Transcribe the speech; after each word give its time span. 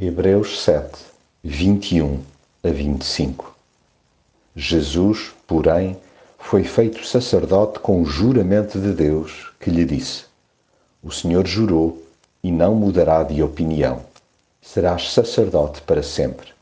Hebreus 0.00 0.62
7, 0.62 0.96
21 1.42 2.22
a 2.62 2.68
25 2.68 3.52
Jesus, 4.54 5.32
porém, 5.44 5.96
foi 6.38 6.62
feito 6.62 7.04
sacerdote 7.04 7.80
com 7.80 8.00
o 8.00 8.04
juramento 8.04 8.78
de 8.78 8.92
Deus, 8.92 9.50
que 9.58 9.70
lhe 9.70 9.84
disse: 9.84 10.26
O 11.02 11.10
Senhor 11.10 11.44
jurou 11.48 12.00
e 12.44 12.52
não 12.52 12.76
mudará 12.76 13.24
de 13.24 13.42
opinião. 13.42 14.04
Serás 14.62 15.10
sacerdote 15.10 15.82
para 15.82 16.04
sempre. 16.04 16.52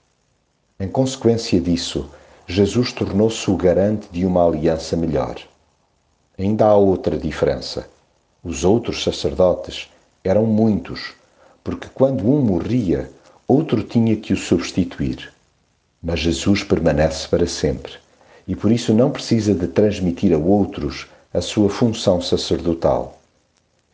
Em 0.80 0.88
consequência 0.88 1.60
disso, 1.60 2.08
Jesus 2.46 2.90
tornou-se 2.90 3.50
o 3.50 3.56
garante 3.58 4.08
de 4.10 4.24
uma 4.24 4.46
aliança 4.46 4.96
melhor. 4.96 5.36
Ainda 6.38 6.64
há 6.64 6.74
outra 6.74 7.18
diferença. 7.18 7.86
Os 8.42 8.64
outros 8.64 9.04
sacerdotes 9.04 9.90
eram 10.24 10.46
muitos, 10.46 11.12
porque 11.62 11.88
quando 11.92 12.26
um 12.26 12.40
morria, 12.40 13.14
outro 13.48 13.82
tinha 13.82 14.16
que 14.16 14.32
o 14.32 14.36
substituir. 14.36 15.32
Mas 16.02 16.20
Jesus 16.20 16.62
permanece 16.62 17.28
para 17.28 17.46
sempre 17.46 17.92
e 18.46 18.54
por 18.54 18.70
isso 18.70 18.94
não 18.94 19.10
precisa 19.10 19.54
de 19.54 19.66
transmitir 19.66 20.32
a 20.32 20.38
outros 20.38 21.06
a 21.32 21.40
sua 21.40 21.68
função 21.68 22.20
sacerdotal. 22.20 23.20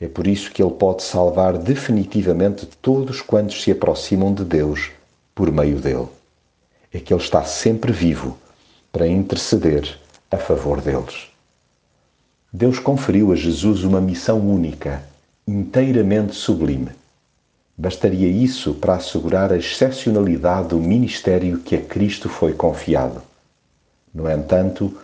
É 0.00 0.08
por 0.08 0.26
isso 0.26 0.50
que 0.50 0.62
ele 0.62 0.72
pode 0.72 1.02
salvar 1.02 1.56
definitivamente 1.56 2.66
todos 2.80 3.20
quantos 3.20 3.62
se 3.62 3.70
aproximam 3.70 4.34
de 4.34 4.44
Deus 4.44 4.90
por 5.34 5.50
meio 5.50 5.80
dele. 5.80 6.08
É 6.92 6.98
que 6.98 7.14
ele 7.14 7.22
está 7.22 7.44
sempre 7.44 7.92
vivo 7.92 8.36
para 8.90 9.08
interceder 9.08 9.98
a 10.30 10.36
favor 10.36 10.80
deles. 10.80 11.28
Deus 12.52 12.78
conferiu 12.78 13.32
a 13.32 13.36
Jesus 13.36 13.82
uma 13.84 14.00
missão 14.00 14.38
única, 14.40 15.02
inteiramente 15.46 16.34
sublime 16.34 16.90
Bastaria 17.82 18.28
isso 18.28 18.74
para 18.74 18.94
assegurar 18.94 19.52
a 19.52 19.56
excepcionalidade 19.56 20.68
do 20.68 20.78
ministério 20.78 21.58
que 21.58 21.74
a 21.74 21.82
Cristo 21.82 22.28
foi 22.28 22.52
confiado. 22.52 23.20
No 24.14 24.30
entanto, 24.30 24.96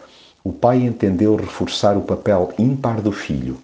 o 0.44 0.52
Pai 0.52 0.82
entendeu 0.82 1.34
reforçar 1.34 1.96
o 1.96 2.02
papel 2.02 2.52
ímpar 2.56 3.00
do 3.02 3.10
Filho, 3.10 3.58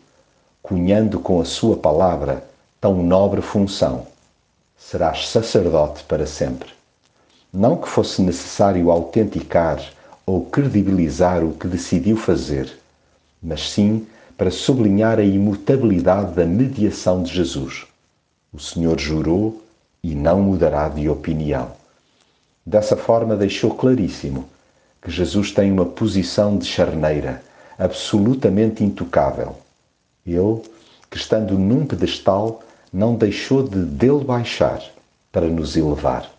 cunhando 0.61 1.21
com 1.21 1.41
a 1.41 1.45
sua 1.45 1.77
palavra 1.77 2.43
tão 2.81 3.05
nobre 3.05 3.41
função: 3.41 4.05
serás 4.77 5.29
sacerdote 5.29 6.03
para 6.03 6.27
sempre. 6.27 6.71
Não 7.53 7.77
que 7.77 7.89
fosse 7.89 8.21
necessário 8.21 8.91
autenticar 8.91 9.81
ou 10.27 10.47
credibilizar 10.47 11.45
o 11.45 11.53
que 11.53 11.69
decidiu 11.69 12.17
fazer, 12.17 12.69
mas 13.41 13.71
sim 13.71 14.09
para 14.37 14.51
sublinhar 14.51 15.21
a 15.21 15.25
imutabilidade 15.25 16.35
da 16.35 16.45
mediação 16.45 17.23
de 17.23 17.33
Jesus 17.33 17.87
o 18.55 18.61
Senhor 18.61 19.01
jurou 19.01 19.61
e 20.01 20.15
não 20.15 20.41
mudará 20.41 20.89
de 20.89 21.09
opinião. 21.09 21.73
Dessa 22.65 22.97
forma, 22.97 23.35
deixou 23.35 23.75
claríssimo 23.75 24.49
que 25.03 25.11
Jesus 25.11 25.51
tem 25.51 25.73
uma 25.73 25.85
posição 25.85 26.57
de 26.57 26.65
charneira, 26.65 27.43
absolutamente 27.77 28.85
intocável. 28.85 29.57
Ele, 30.25 30.63
que 31.11 31.17
estando 31.17 31.59
num 31.59 31.85
pedestal, 31.85 32.63
não 32.93 33.17
deixou 33.17 33.65
de 33.65 33.85
dele 33.85 34.23
baixar 34.23 34.81
para 35.33 35.49
nos 35.49 35.77
elevar. 35.77 36.31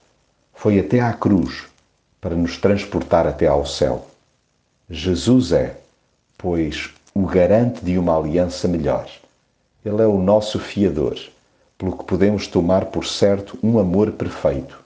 Foi 0.53 0.79
até 0.79 1.01
à 1.01 1.11
cruz 1.11 1.65
para 2.21 2.33
nos 2.33 2.57
transportar 2.57 3.27
até 3.27 3.45
ao 3.45 3.65
céu. 3.65 4.07
Jesus 4.89 5.51
é, 5.51 5.77
pois, 6.37 6.91
o 7.13 7.25
garante 7.25 7.83
de 7.83 7.97
uma 7.97 8.17
aliança 8.17 8.69
melhor. 8.69 9.05
Ele 9.83 10.01
é 10.01 10.07
o 10.07 10.17
nosso 10.17 10.59
fiador 10.59 11.19
pelo 11.77 11.97
que 11.97 12.03
podemos 12.05 12.47
tomar 12.47 12.85
por 12.85 13.05
certo 13.05 13.57
um 13.61 13.79
amor 13.79 14.11
perfeito. 14.11 14.79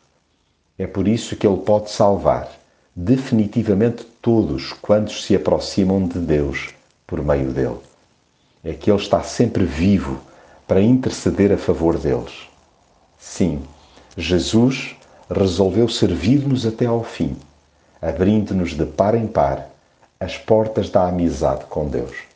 É 0.78 0.88
por 0.88 1.08
isso 1.08 1.36
que 1.36 1.46
Ele 1.46 1.58
pode 1.58 1.92
salvar 1.92 2.50
definitivamente 2.96 4.06
todos 4.22 4.74
quantos 4.74 5.24
se 5.24 5.36
aproximam 5.36 6.08
de 6.08 6.20
Deus 6.20 6.70
por 7.06 7.24
meio 7.24 7.52
dele. 7.52 7.80
É 8.64 8.74
que 8.74 8.92
Ele 8.92 9.00
está 9.00 9.22
sempre 9.24 9.64
vivo 9.64 10.20
para 10.68 10.82
interceder 10.82 11.52
a 11.52 11.58
favor 11.58 11.98
deles. 11.98 12.48
Sim, 13.18 13.62
Jesus 14.18 14.96
resolveu 15.30 15.88
servir-nos 15.88 16.66
até 16.66 16.86
ao 16.86 17.04
fim, 17.04 17.36
abrindo-nos 18.02 18.72
de 18.72 18.86
par 18.86 19.16
em 19.16 19.28
par 19.28 19.70
as 20.20 20.38
portas 20.38 20.90
da 20.90 21.08
amizade 21.08 21.66
com 21.66 21.88
Deus. 21.88 22.29